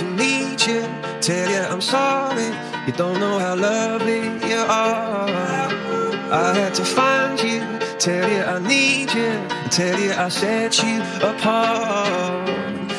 to 0.00 0.06
meet 0.06 0.66
you, 0.66 0.80
tell 1.20 1.50
you 1.50 1.60
I'm 1.72 1.82
sorry. 1.82 2.50
You 2.86 2.92
don't 2.94 3.20
know 3.20 3.38
how 3.38 3.54
lovely 3.54 4.22
you 4.48 4.56
are. 4.56 5.28
I 6.32 6.54
had 6.54 6.72
to 6.76 6.84
find 6.84 7.38
you, 7.38 7.60
tell 7.98 8.26
you 8.34 8.42
I 8.54 8.58
need 8.60 9.12
you, 9.12 9.32
tell 9.68 10.00
you 10.00 10.12
I 10.12 10.28
set 10.30 10.82
you 10.82 11.02
apart. 11.20 12.48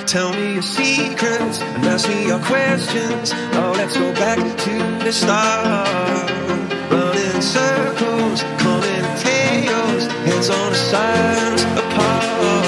Tell 0.05 0.31
me 0.33 0.53
your 0.53 0.61
secrets 0.61 1.61
and 1.61 1.85
ask 1.85 2.07
me 2.07 2.27
your 2.27 2.43
questions. 2.51 3.31
Oh, 3.59 3.73
let's 3.75 3.97
go 3.97 4.13
back 4.13 4.37
to 4.65 4.73
the 5.03 5.11
start. 5.11 6.29
Running 6.91 7.35
in 7.35 7.41
circles, 7.41 8.43
calling 8.61 9.07
tails, 9.25 10.05
heads 10.27 10.49
on 10.51 10.69
the 10.69 10.81
sides 10.91 11.63
apart. 11.63 12.60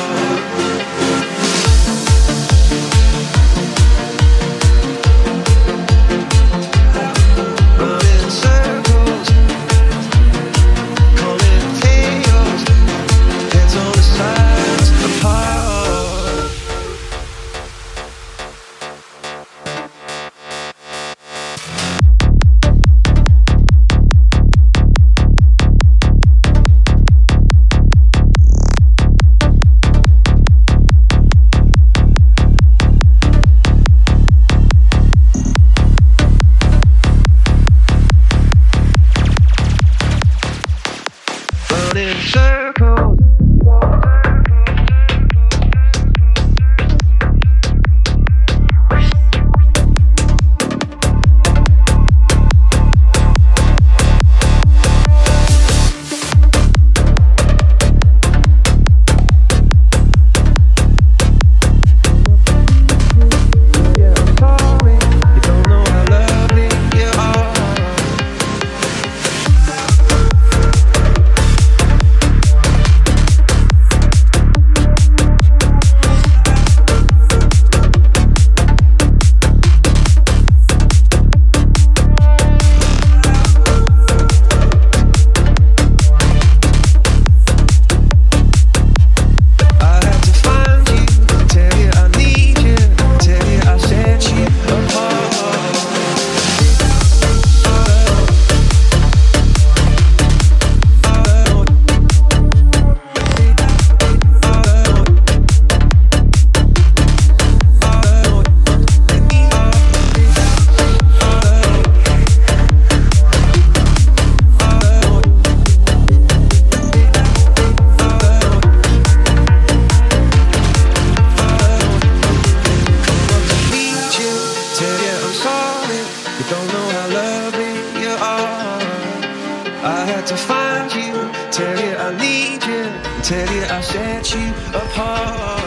Need 132.34 132.64
you, 132.66 132.84
tell 133.22 133.50
you 133.56 133.64
I 133.78 133.82
set 133.82 134.34
you 134.34 134.48
apart. 134.84 135.62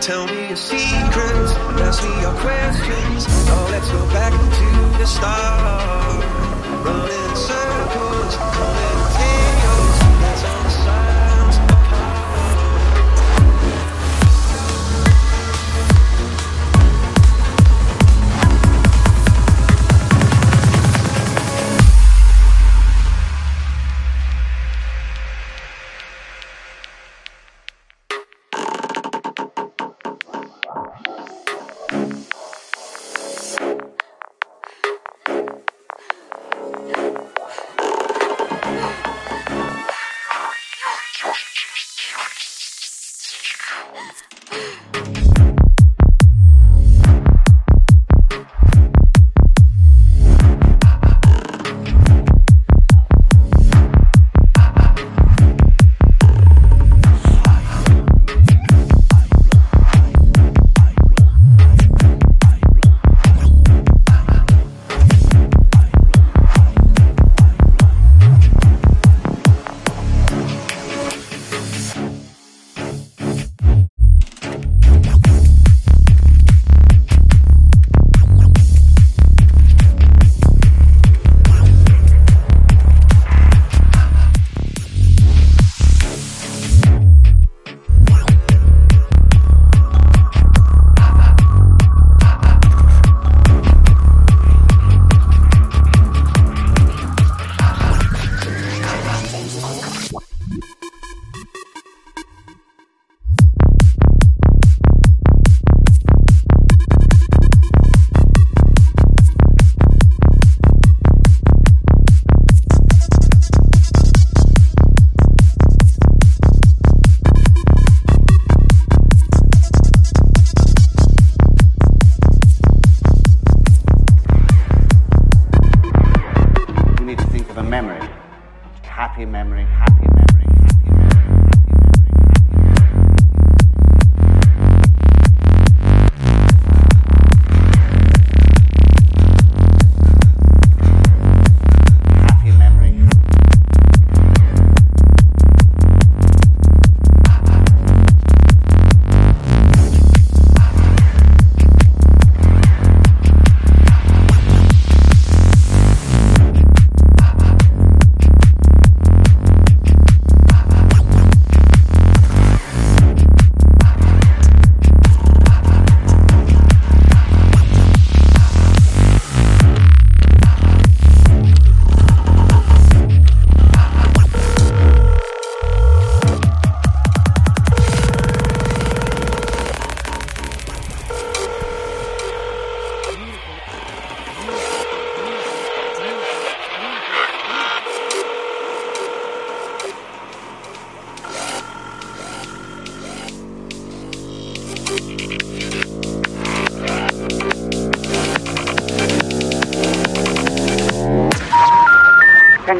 Tell 0.00 0.24
me 0.26 0.48
your 0.48 0.56
secrets, 0.56 1.52
ask 1.86 1.98
me 2.04 2.12
your 2.24 2.36
questions. 2.44 3.26
Oh, 3.52 3.68
let's 3.72 3.90
go 3.96 4.02
back 4.18 4.32
to 4.60 4.68
the 4.98 5.06
start. 5.06 6.24
Running 6.84 7.24
in 7.28 7.36
circles, 7.48 8.34
calling 8.56 9.55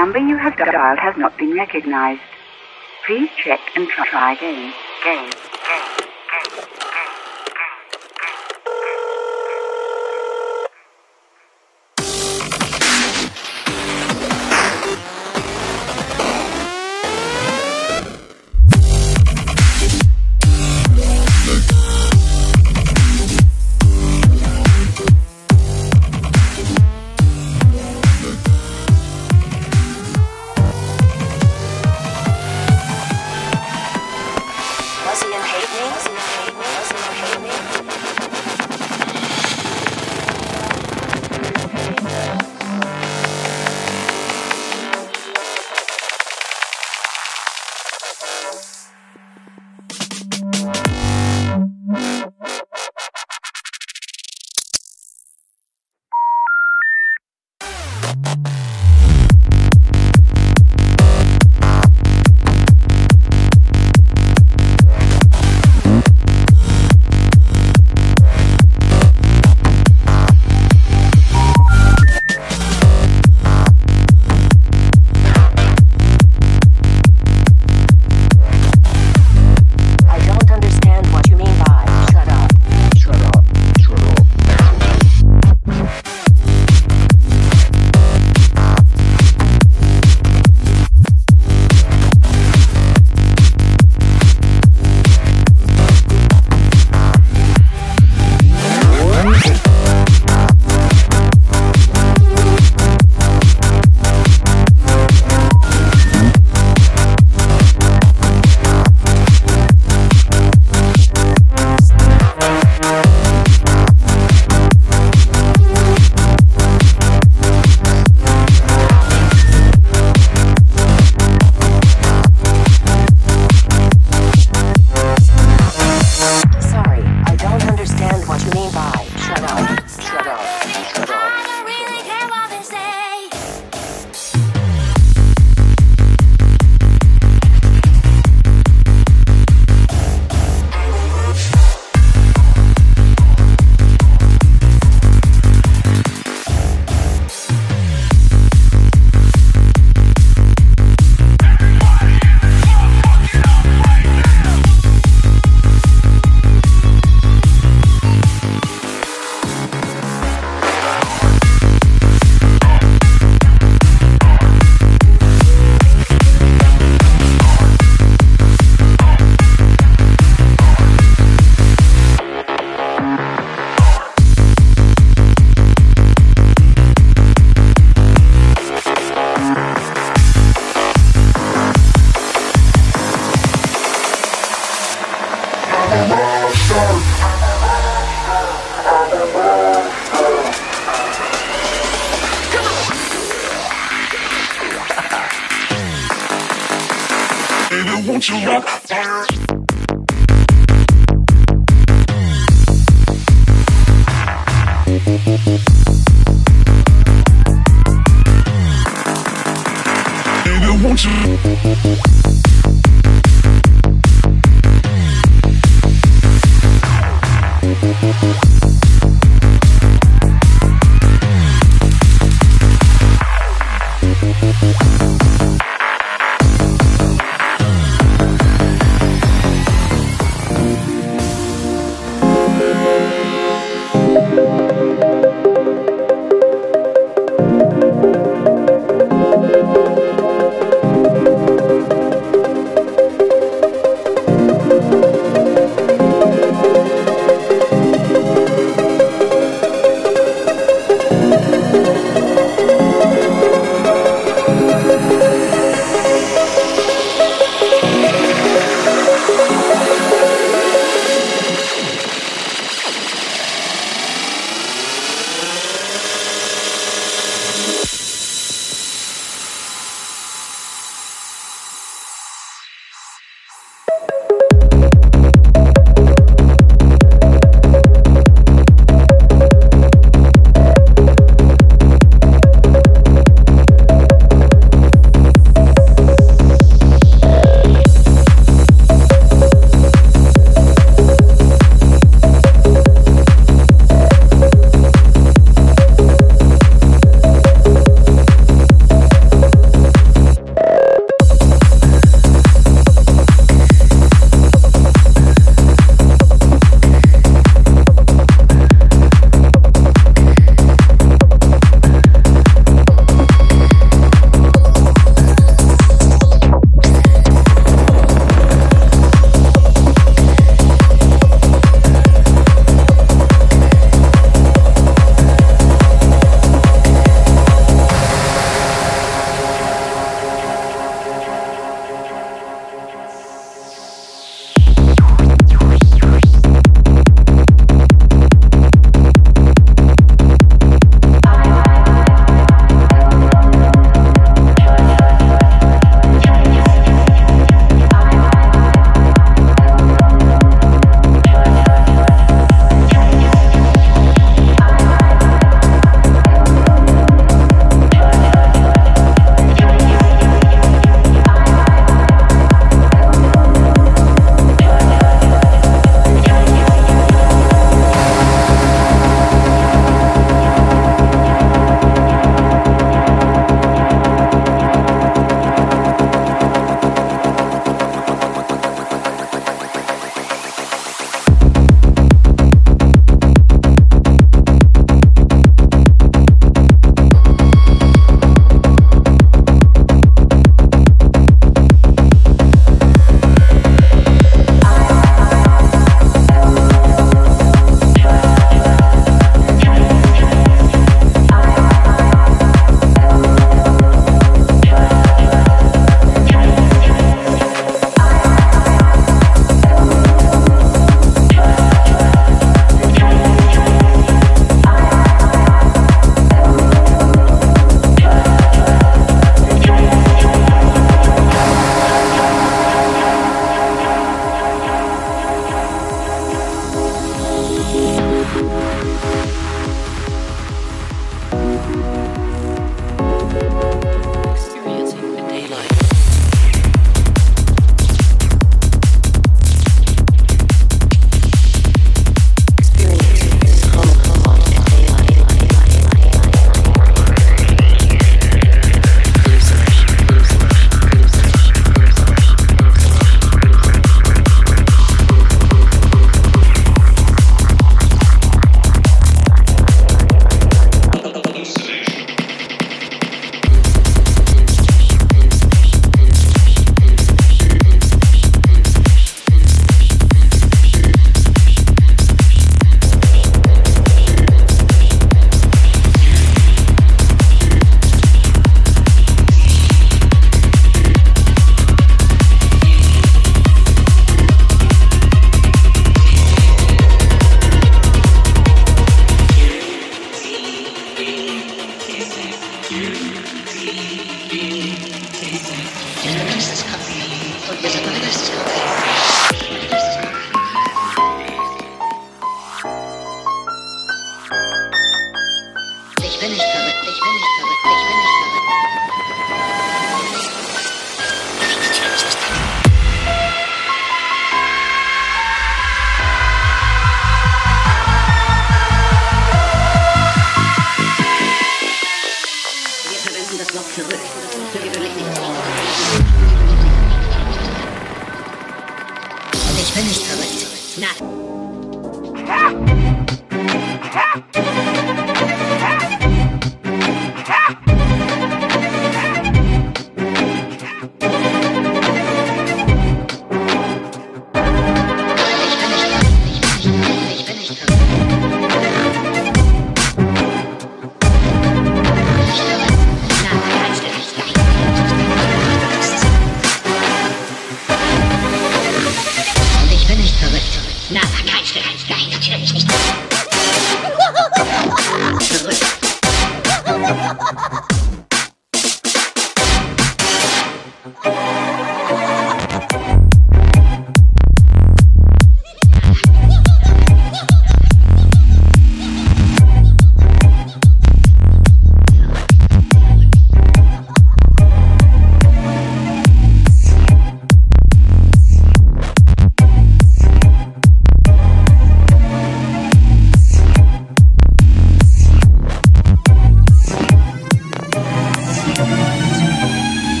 number 0.00 0.18
you 0.18 0.38
have 0.38 0.56
dialed 0.56 0.98
has 0.98 1.14
not 1.18 1.36
been 1.36 1.52
recognized. 1.52 2.22
Please 3.06 3.28
check 3.44 3.60
and 3.76 3.86
try 3.86 4.32
again. 4.32 5.49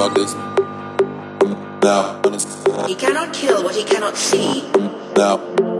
about 0.00 0.14
this. 0.14 0.34
Now. 1.82 2.86
He 2.86 2.94
cannot 2.94 3.34
kill 3.34 3.62
what 3.62 3.74
he 3.74 3.84
cannot 3.84 4.16
see. 4.16 4.62
Now. 5.14 5.79